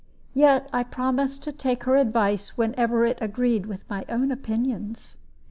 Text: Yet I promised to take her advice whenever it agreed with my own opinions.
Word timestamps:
Yet 0.33 0.67
I 0.73 0.81
promised 0.81 1.43
to 1.43 1.51
take 1.51 1.83
her 1.83 1.95
advice 1.95 2.57
whenever 2.57 3.05
it 3.05 3.19
agreed 3.21 3.67
with 3.67 3.87
my 3.87 4.03
own 4.09 4.31
opinions. 4.31 5.15